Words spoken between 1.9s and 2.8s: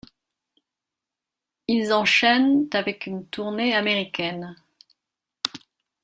enchaînent